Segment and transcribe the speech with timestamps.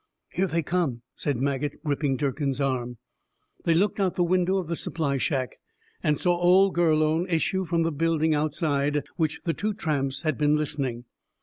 [0.29, 2.97] "Here they come," said Maget, gripping Durkin's arm.
[3.65, 5.57] They looked out the window of the supply shack,
[6.01, 10.55] and saw old Gurlone issue from the building outside which the two tramps had been
[10.55, 11.05] listening.